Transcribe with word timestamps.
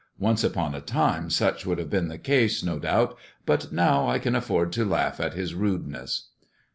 Once 0.17 0.43
upon 0.43 0.73
a 0.73 0.81
time 0.81 1.29
such 1.29 1.63
would 1.63 1.77
have 1.77 1.91
been 1.91 2.07
the 2.07 2.17
case, 2.17 2.63
no 2.63 2.79
doubt, 2.79 3.15
but 3.45 3.71
now 3.71 4.07
I 4.07 4.17
can 4.17 4.33
afford 4.33 4.71
to 4.71 4.83
laugh 4.83 5.19
at 5.19 5.35
his 5.35 5.53
rudeness." 5.53 6.31